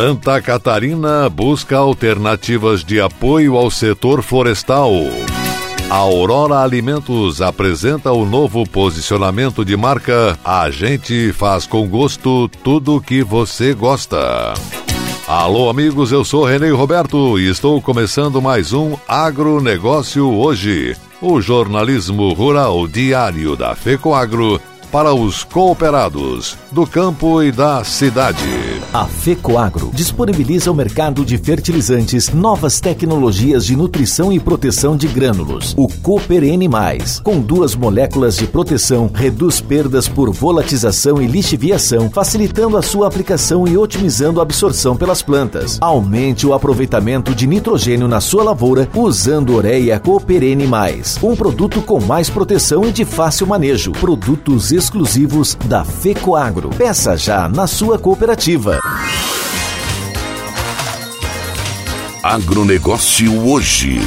[0.00, 4.90] Santa Catarina busca alternativas de apoio ao setor florestal.
[5.90, 12.98] A Aurora Alimentos apresenta o novo posicionamento de marca A gente faz com gosto tudo
[12.98, 14.54] que você gosta.
[15.28, 22.32] Alô, amigos, eu sou Renê Roberto e estou começando mais um Agronegócio Hoje, o jornalismo
[22.32, 24.58] rural diário da FECOAGro
[24.90, 28.38] para os cooperados do campo e da cidade.
[28.92, 35.74] A FECOAGRO disponibiliza o mercado de fertilizantes, novas tecnologias de nutrição e proteção de grânulos.
[35.76, 36.68] O Cooper N+,
[37.22, 43.66] com duas moléculas de proteção, reduz perdas por volatização e lixiviação, facilitando a sua aplicação
[43.68, 45.78] e otimizando a absorção pelas plantas.
[45.80, 50.68] Aumente o aproveitamento de nitrogênio na sua lavoura usando Ureia Cooper N+,
[51.22, 53.92] um produto com mais proteção e de fácil manejo.
[53.92, 56.70] Produtos exclusivos da FECOAGRO.
[56.70, 58.80] Peça já na sua cooperativa.
[62.22, 64.00] Agronegócio hoje.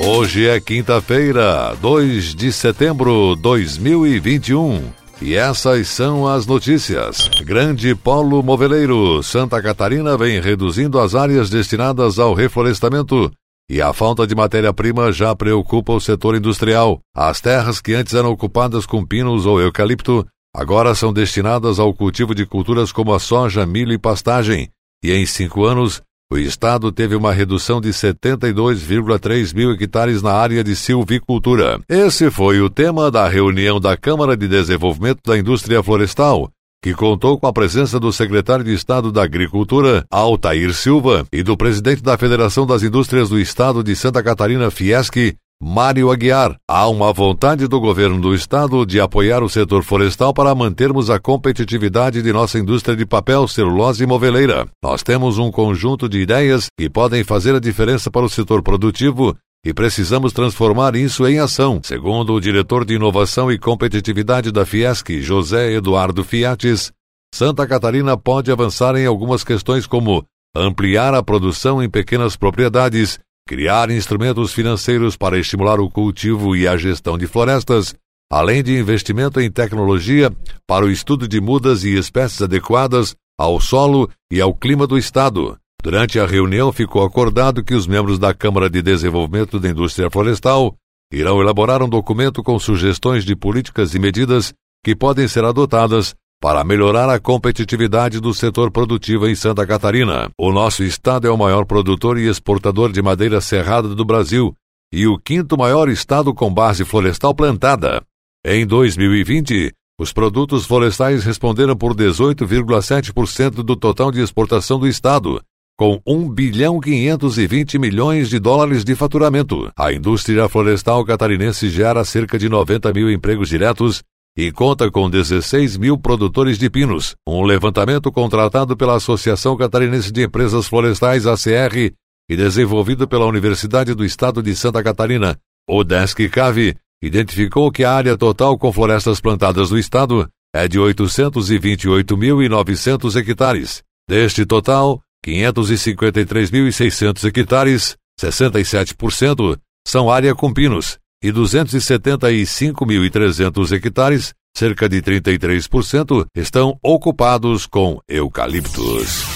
[0.00, 4.82] Hoje é quinta-feira, 2 de setembro de 2021.
[5.22, 7.30] E essas são as notícias.
[7.44, 13.30] Grande Polo Moveleiro, Santa Catarina vem reduzindo as áreas destinadas ao reflorestamento
[13.68, 17.00] e a falta de matéria-prima já preocupa o setor industrial.
[17.14, 22.34] As terras que antes eram ocupadas com pinos ou eucalipto agora são destinadas ao cultivo
[22.34, 24.68] de culturas como a soja, milho e pastagem.
[25.04, 26.00] E em cinco anos,
[26.32, 31.80] o Estado teve uma redução de 72,3 mil hectares na área de silvicultura.
[31.88, 36.50] Esse foi o tema da reunião da Câmara de Desenvolvimento da Indústria Florestal,
[36.86, 41.56] que contou com a presença do secretário de Estado da Agricultura, Altair Silva, e do
[41.56, 46.54] presidente da Federação das Indústrias do Estado de Santa Catarina, Fiesc, Mário Aguiar.
[46.70, 51.18] Há uma vontade do governo do estado de apoiar o setor florestal para mantermos a
[51.18, 54.68] competitividade de nossa indústria de papel, celulose e moveleira.
[54.80, 59.34] Nós temos um conjunto de ideias que podem fazer a diferença para o setor produtivo
[59.66, 65.20] e precisamos transformar isso em ação, segundo o diretor de Inovação e Competitividade da Fiesc,
[65.20, 66.92] José Eduardo Fiates.
[67.34, 73.90] Santa Catarina pode avançar em algumas questões como ampliar a produção em pequenas propriedades, criar
[73.90, 77.92] instrumentos financeiros para estimular o cultivo e a gestão de florestas,
[78.30, 80.30] além de investimento em tecnologia
[80.64, 85.58] para o estudo de mudas e espécies adequadas ao solo e ao clima do estado.
[85.86, 90.74] Durante a reunião ficou acordado que os membros da Câmara de Desenvolvimento da Indústria Florestal
[91.12, 94.52] irão elaborar um documento com sugestões de políticas e medidas
[94.84, 100.28] que podem ser adotadas para melhorar a competitividade do setor produtivo em Santa Catarina.
[100.36, 104.52] O nosso estado é o maior produtor e exportador de madeira serrada do Brasil
[104.92, 108.02] e o quinto maior estado com base florestal plantada.
[108.44, 109.70] Em 2020,
[110.00, 115.40] os produtos florestais responderam por 18,7% do total de exportação do estado,
[115.76, 119.70] com 1 bilhão 520 milhões de dólares de faturamento.
[119.76, 124.02] A indústria florestal catarinense gera cerca de 90 mil empregos diretos
[124.36, 127.14] e conta com 16 mil produtores de pinos.
[127.26, 131.92] Um levantamento contratado pela Associação Catarinense de Empresas Florestais, ACR,
[132.28, 137.92] e desenvolvido pela Universidade do Estado de Santa Catarina, o Desk Cave, identificou que a
[137.92, 143.82] área total com florestas plantadas do estado é de 828.900 hectares.
[144.08, 156.26] Deste total, 553.600 hectares, 67%, são área com pinos, e 275.300 hectares, cerca de 33%,
[156.34, 159.35] estão ocupados com eucaliptos.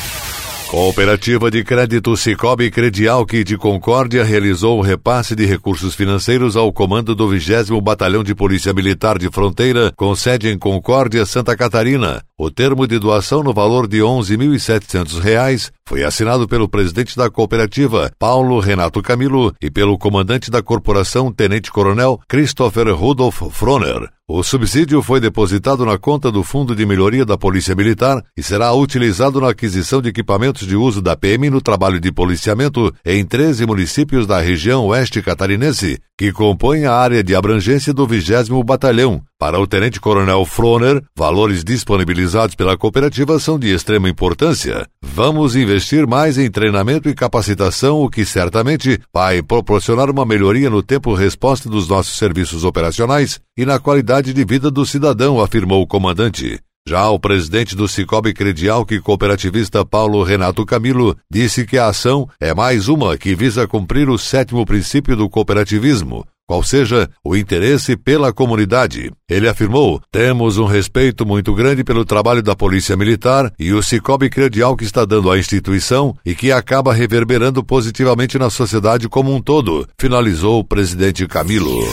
[0.70, 6.72] Cooperativa de Crédito Cicobi Credial que de Concórdia realizou o repasse de recursos financeiros ao
[6.72, 12.22] comando do 20 Batalhão de Polícia Militar de Fronteira, com sede em Concórdia, Santa Catarina.
[12.38, 18.12] O termo de doação no valor de R$ 11.700 foi assinado pelo presidente da cooperativa,
[18.16, 24.08] Paulo Renato Camilo, e pelo comandante da corporação, Tenente Coronel Christopher Rudolf Froner.
[24.32, 28.72] O subsídio foi depositado na conta do Fundo de Melhoria da Polícia Militar e será
[28.72, 33.66] utilizado na aquisição de equipamentos de uso da PM no trabalho de policiamento em 13
[33.66, 39.20] municípios da região oeste catarinense, que compõem a área de abrangência do 20 Batalhão.
[39.40, 44.86] Para o Tenente Coronel Froner, valores disponibilizados pela cooperativa são de extrema importância.
[45.02, 50.82] Vamos investir mais em treinamento e capacitação, o que certamente vai proporcionar uma melhoria no
[50.82, 55.86] tempo resposta dos nossos serviços operacionais e na qualidade de vida do cidadão, afirmou o
[55.86, 56.60] comandante.
[56.86, 62.28] Já o presidente do Cicobi Credial, que cooperativista Paulo Renato Camilo, disse que a ação
[62.38, 67.96] é mais uma que visa cumprir o sétimo princípio do cooperativismo, qual seja o interesse
[67.96, 69.12] pela comunidade.
[69.30, 74.28] Ele afirmou: temos um respeito muito grande pelo trabalho da Polícia Militar e o Cicobi
[74.28, 79.40] Credial que está dando à instituição e que acaba reverberando positivamente na sociedade como um
[79.40, 81.84] todo, finalizou o presidente Camilo.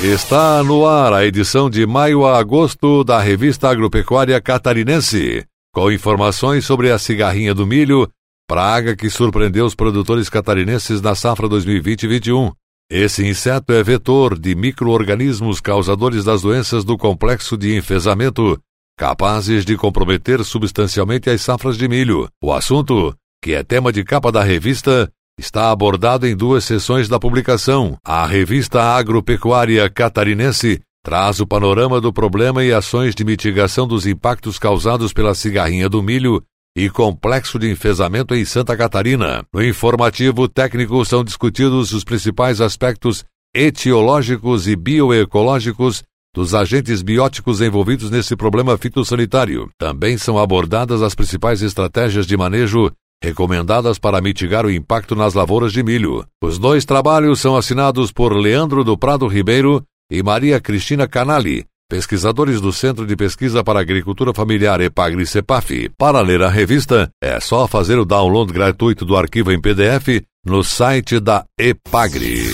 [0.00, 6.64] Está no ar a edição de maio a agosto da revista agropecuária catarinense, com informações
[6.64, 8.08] sobre a cigarrinha do milho,
[8.48, 12.52] praga que surpreendeu os produtores catarinenses na safra 2020-21.
[12.90, 18.60] Esse inseto é vetor de microorganismos causadores das doenças do complexo de enfesamento,
[18.98, 22.28] capazes de comprometer substancialmente as safras de milho.
[22.42, 27.18] O assunto, que é tema de capa da revista, está abordado em duas sessões da
[27.18, 27.96] publicação.
[28.04, 34.58] A revista Agropecuária Catarinense traz o panorama do problema e ações de mitigação dos impactos
[34.58, 36.42] causados pela cigarrinha do milho
[36.76, 39.44] e complexo de enfesamento em Santa Catarina.
[39.52, 43.24] No informativo técnico são discutidos os principais aspectos
[43.54, 46.02] etiológicos e bioecológicos
[46.34, 49.70] dos agentes bióticos envolvidos nesse problema fitossanitário.
[49.78, 52.90] Também são abordadas as principais estratégias de manejo
[53.22, 56.26] recomendadas para mitigar o impacto nas lavouras de milho.
[56.42, 62.60] Os dois trabalhos são assinados por Leandro do Prado Ribeiro e Maria Cristina Canali, pesquisadores
[62.60, 65.92] do Centro de Pesquisa para Agricultura Familiar EPAGRI-CEPAF.
[65.96, 70.64] Para ler a revista, é só fazer o download gratuito do arquivo em PDF no
[70.64, 72.48] site da EPAGRI.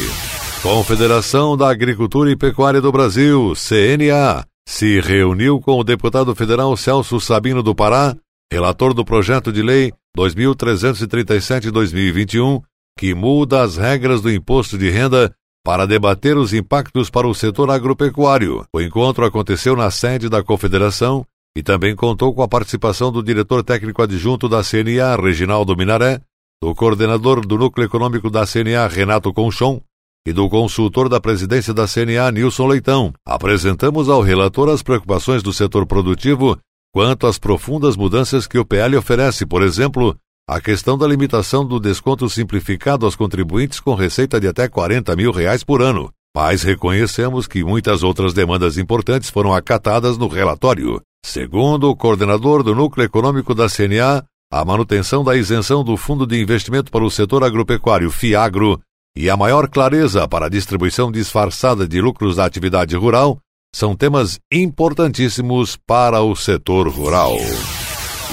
[0.62, 7.18] Confederação da Agricultura e Pecuária do Brasil, CNA, se reuniu com o deputado federal Celso
[7.18, 8.14] Sabino do Pará,
[8.52, 12.60] relator do projeto de lei 2337-2021,
[12.98, 15.32] que muda as regras do imposto de renda
[15.64, 18.64] para debater os impactos para o setor agropecuário.
[18.72, 21.24] O encontro aconteceu na sede da Confederação
[21.56, 26.20] e também contou com a participação do diretor técnico adjunto da CNA, Reginaldo Minaré,
[26.62, 29.80] do coordenador do Núcleo Econômico da CNA, Renato Conchon,
[30.26, 33.12] e do consultor da presidência da CNA, Nilson Leitão.
[33.26, 36.58] Apresentamos ao relator as preocupações do setor produtivo
[36.92, 40.16] quanto às profundas mudanças que o PL oferece, por exemplo,
[40.50, 45.30] a questão da limitação do desconto simplificado aos contribuintes com receita de até 40 mil
[45.30, 46.12] reais por ano.
[46.34, 51.00] Mas reconhecemos que muitas outras demandas importantes foram acatadas no relatório.
[51.24, 56.42] Segundo o coordenador do Núcleo Econômico da CNA, a manutenção da isenção do Fundo de
[56.42, 58.80] Investimento para o Setor Agropecuário FIAGRO
[59.16, 63.38] e a maior clareza para a distribuição disfarçada de lucros da atividade rural
[63.72, 67.36] são temas importantíssimos para o setor rural.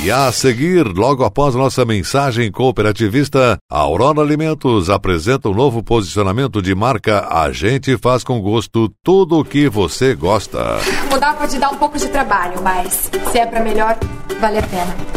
[0.04, 6.62] E a seguir, logo após nossa mensagem cooperativista, a Aurora Alimentos apresenta um novo posicionamento
[6.62, 10.77] de marca A gente faz com gosto tudo o que você gosta.
[11.10, 13.98] Mudar pode dar um pouco de trabalho, mas se é para melhor,
[14.39, 15.16] vale a pena.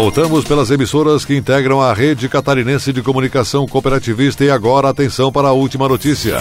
[0.00, 5.48] Voltamos pelas emissoras que integram a rede catarinense de comunicação cooperativista e agora atenção para
[5.48, 6.38] a última notícia.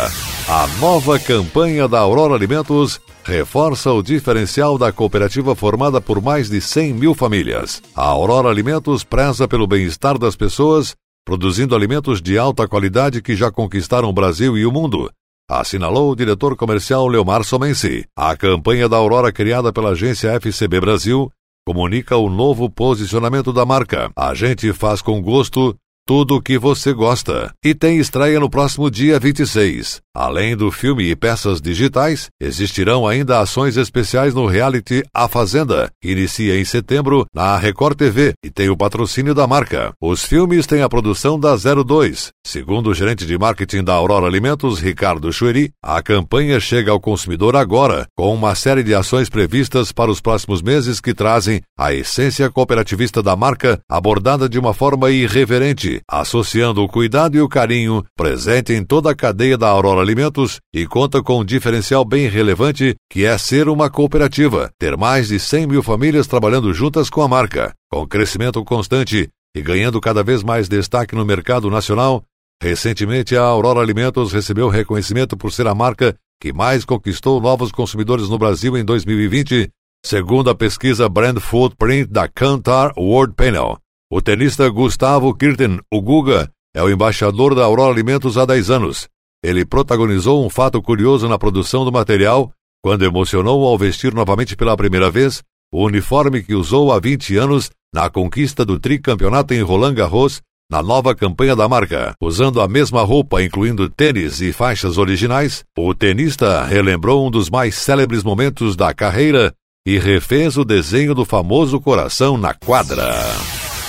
[0.48, 6.62] A nova campanha da Aurora Alimentos reforça o diferencial da cooperativa formada por mais de
[6.62, 7.82] 100 mil famílias.
[7.96, 10.94] A Aurora Alimentos preza pelo bem-estar das pessoas,
[11.26, 15.10] produzindo alimentos de alta qualidade que já conquistaram o Brasil e o mundo.
[15.50, 18.06] Assinalou o diretor comercial Leomar Somensi.
[18.16, 21.32] A campanha da Aurora, criada pela agência FCB Brasil,
[21.67, 24.09] comunica o novo posicionamento da marca.
[24.15, 25.77] A gente faz com gosto
[26.08, 27.52] tudo o que você gosta.
[27.62, 30.00] E tem estreia no próximo dia 26.
[30.16, 36.10] Além do filme e peças digitais, existirão ainda ações especiais no reality A Fazenda, que
[36.10, 39.92] inicia em setembro na Record TV e tem o patrocínio da marca.
[40.02, 42.30] Os filmes têm a produção da 02.
[42.44, 47.56] Segundo o gerente de marketing da Aurora Alimentos, Ricardo Chueri, a campanha chega ao consumidor
[47.56, 52.50] agora, com uma série de ações previstas para os próximos meses que trazem a essência
[52.50, 58.74] cooperativista da marca abordada de uma forma irreverente associando o cuidado e o carinho presente
[58.74, 63.25] em toda a cadeia da Aurora Alimentos e conta com um diferencial bem relevante que
[63.25, 67.74] é ser uma cooperativa, ter mais de 100 mil famílias trabalhando juntas com a marca.
[67.92, 72.24] Com crescimento constante e ganhando cada vez mais destaque no mercado nacional,
[72.62, 78.30] recentemente a Aurora Alimentos recebeu reconhecimento por ser a marca que mais conquistou novos consumidores
[78.30, 79.70] no Brasil em 2020,
[80.06, 83.77] segundo a pesquisa Brand Footprint da Kantar World Panel.
[84.10, 89.10] O tenista Gustavo Kirten, o Guga, é o embaixador da Aurora Alimentos há 10 anos.
[89.44, 92.50] Ele protagonizou um fato curioso na produção do material
[92.82, 97.70] quando emocionou ao vestir novamente pela primeira vez o uniforme que usou há 20 anos
[97.94, 102.16] na conquista do tricampeonato em Roland Garros na nova campanha da marca.
[102.22, 107.76] Usando a mesma roupa, incluindo tênis e faixas originais, o tenista relembrou um dos mais
[107.76, 109.54] célebres momentos da carreira
[109.86, 113.04] e refez o desenho do famoso coração na quadra.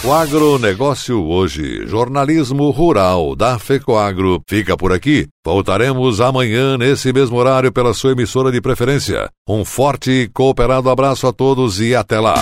[0.05, 5.27] O agronegócio hoje, jornalismo rural da FECOAGRO, fica por aqui.
[5.45, 9.29] Voltaremos amanhã nesse mesmo horário pela sua emissora de preferência.
[9.47, 12.37] Um forte e cooperado abraço a todos e até lá.